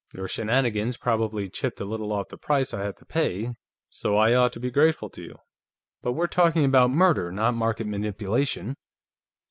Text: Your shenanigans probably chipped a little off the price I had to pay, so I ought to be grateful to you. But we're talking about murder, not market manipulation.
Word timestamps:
Your 0.15 0.27
shenanigans 0.27 0.97
probably 0.97 1.47
chipped 1.47 1.79
a 1.79 1.85
little 1.85 2.11
off 2.11 2.29
the 2.29 2.37
price 2.39 2.73
I 2.73 2.81
had 2.81 2.97
to 2.97 3.05
pay, 3.05 3.51
so 3.91 4.17
I 4.17 4.33
ought 4.33 4.51
to 4.53 4.59
be 4.59 4.71
grateful 4.71 5.11
to 5.11 5.21
you. 5.21 5.35
But 6.01 6.13
we're 6.13 6.25
talking 6.25 6.65
about 6.65 6.89
murder, 6.89 7.31
not 7.31 7.53
market 7.53 7.85
manipulation. 7.85 8.77